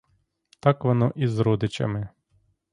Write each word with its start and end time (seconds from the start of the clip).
Так 0.59 0.83
воно 0.85 1.11
і 1.15 1.27
з 1.27 1.39
родичами. 1.39 2.09